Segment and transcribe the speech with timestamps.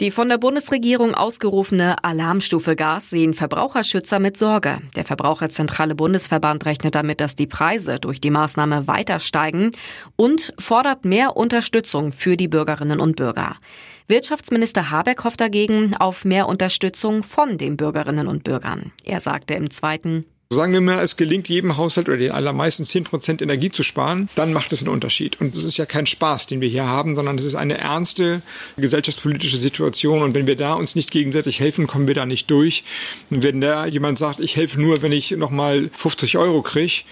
[0.00, 4.78] Die von der Bundesregierung ausgerufene Alarmstufe Gas sehen Verbraucherschützer mit Sorge.
[4.94, 9.72] Der Verbraucherzentrale Bundesverband rechnet damit, dass die Preise durch die Maßnahme weiter steigen
[10.14, 13.56] und fordert mehr Unterstützung für die Bürgerinnen und Bürger.
[14.06, 18.92] Wirtschaftsminister Habeck hofft dagegen auf mehr Unterstützung von den Bürgerinnen und Bürgern.
[19.02, 23.04] Er sagte im zweiten Sagen wir mal, es gelingt jedem Haushalt oder den allermeisten 10
[23.04, 25.38] Prozent Energie zu sparen, dann macht es einen Unterschied.
[25.42, 28.40] Und das ist ja kein Spaß, den wir hier haben, sondern es ist eine ernste
[28.78, 30.22] gesellschaftspolitische Situation.
[30.22, 32.84] Und wenn wir da uns nicht gegenseitig helfen, kommen wir da nicht durch.
[33.28, 37.02] Und wenn da jemand sagt, ich helfe nur, wenn ich nochmal 50 Euro kriege,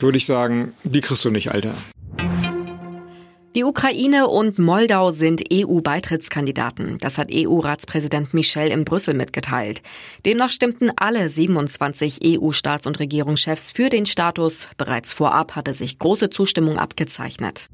[0.00, 1.74] würde ich sagen, die kriegst du nicht, Alter.
[3.54, 6.98] Die Ukraine und Moldau sind EU-Beitrittskandidaten.
[6.98, 9.82] Das hat EU-Ratspräsident Michel in Brüssel mitgeteilt.
[10.26, 14.68] Demnach stimmten alle 27 EU-Staats- und Regierungschefs für den Status.
[14.76, 17.68] Bereits vorab hatte sich große Zustimmung abgezeichnet.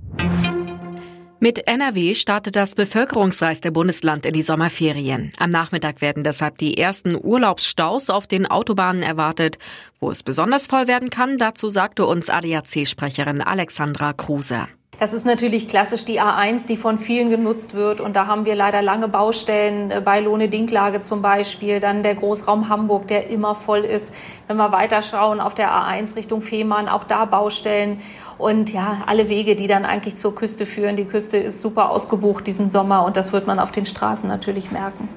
[1.40, 5.30] Mit NRW startet das bevölkerungsreichste Bundesland in die Sommerferien.
[5.38, 9.58] Am Nachmittag werden deshalb die ersten Urlaubsstaus auf den Autobahnen erwartet.
[10.00, 14.68] Wo es besonders voll werden kann, dazu sagte uns ADAC-Sprecherin Alexandra Kruse.
[14.98, 18.00] Das ist natürlich klassisch die A1, die von vielen genutzt wird.
[18.00, 21.80] Und da haben wir leider lange Baustellen äh, bei Lohne-Dinklage zum Beispiel.
[21.80, 24.14] Dann der Großraum Hamburg, der immer voll ist.
[24.46, 28.00] Wenn wir weiterschauen auf der A1 Richtung Fehmarn, auch da Baustellen.
[28.38, 30.96] Und ja, alle Wege, die dann eigentlich zur Küste führen.
[30.96, 34.70] Die Küste ist super ausgebucht diesen Sommer und das wird man auf den Straßen natürlich
[34.70, 35.08] merken.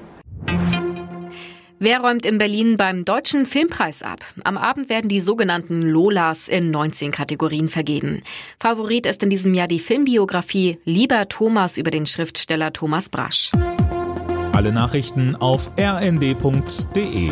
[1.80, 4.18] Wer räumt in Berlin beim Deutschen Filmpreis ab?
[4.42, 8.20] Am Abend werden die sogenannten Lolas in 19 Kategorien vergeben.
[8.58, 13.52] Favorit ist in diesem Jahr die Filmbiografie Lieber Thomas über den Schriftsteller Thomas Brasch.
[14.52, 17.30] Alle Nachrichten auf rnd.de